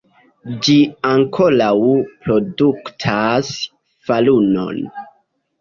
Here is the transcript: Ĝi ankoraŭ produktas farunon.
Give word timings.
Ĝi 0.67 0.77
ankoraŭ 1.09 1.75
produktas 2.25 3.53
farunon. 4.09 4.83